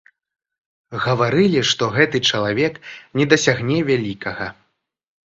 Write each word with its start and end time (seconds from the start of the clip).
Гаварылі, 1.03 1.59
што 1.71 1.89
гэты 1.97 2.21
чалавек 2.37 2.73
не 3.21 3.25
дасягне 3.35 3.77
вялікага. 3.91 4.45